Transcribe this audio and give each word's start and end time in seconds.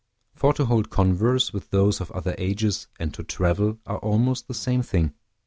For 0.33 0.51
to 0.55 0.65
hold 0.65 0.89
converse 0.89 1.53
with 1.53 1.69
those 1.69 2.01
of 2.01 2.09
other 2.11 2.33
ages 2.39 2.87
and 2.99 3.13
to 3.13 3.23
travel, 3.23 3.77
are 3.85 3.99
almost 3.99 4.47
the 4.47 4.55
same 4.55 4.81
thing. 4.81 5.13